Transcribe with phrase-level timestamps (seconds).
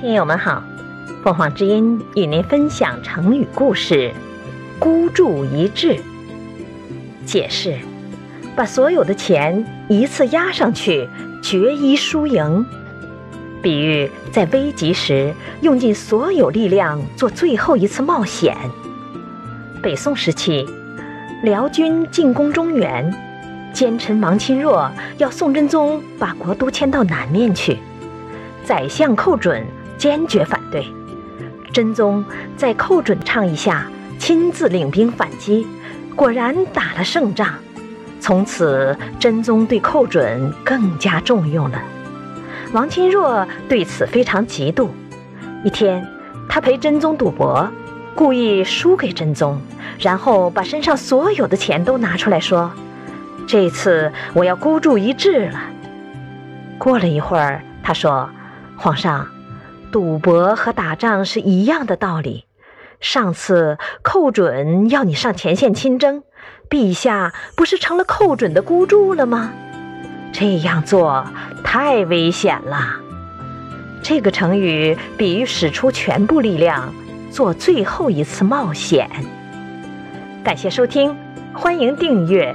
[0.00, 0.62] 听友们好，
[1.22, 4.12] 凤凰之音与您分享成语故事
[4.78, 5.98] “孤注一掷”。
[7.24, 7.78] 解释：
[8.54, 11.08] 把所有的钱一次压上去，
[11.42, 12.66] 决一输赢。
[13.62, 15.32] 比喻在危急时
[15.62, 18.54] 用尽所有力量做最后一次冒险。
[19.82, 20.68] 北宋时期，
[21.42, 23.10] 辽军进攻中原，
[23.74, 27.76] 奸臣王钦若要宋真宗把国都迁到南面去，
[28.64, 29.62] 宰相寇准。
[29.96, 30.86] 坚决反对，
[31.72, 32.22] 真宗
[32.56, 33.86] 在寇准倡议下
[34.18, 35.66] 亲自领兵反击，
[36.16, 37.54] 果然打了胜仗。
[38.20, 41.80] 从此，真宗对寇准更加重用了。
[42.72, 44.88] 王钦若对此非常嫉妒。
[45.64, 46.06] 一天，
[46.48, 47.66] 他陪真宗赌博，
[48.14, 49.58] 故意输给真宗，
[49.98, 52.70] 然后把身上所有的钱都拿出来说
[53.54, 55.60] ：“这次我要孤注一掷了。”
[56.76, 58.28] 过了一会儿，他说
[58.76, 59.28] ：“皇上。”
[59.92, 62.46] 赌博和打仗是一样的道理。
[62.98, 66.24] 上次寇准要你上前线亲征，
[66.68, 69.52] 陛下不是成了寇准的孤注了吗？
[70.32, 71.24] 这样做
[71.62, 72.96] 太危险了。
[74.02, 76.92] 这个成语比喻使出全部力量
[77.30, 79.08] 做最后一次冒险。
[80.42, 81.16] 感谢收听，
[81.52, 82.52] 欢迎订阅。